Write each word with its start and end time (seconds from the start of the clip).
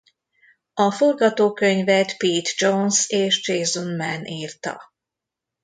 A 0.73 0.91
forgatókönyvet 0.91 2.17
Pete 2.17 2.49
Jones 2.57 3.09
és 3.09 3.47
Jason 3.47 3.95
Mann 3.95 4.23
írta. 4.25 4.93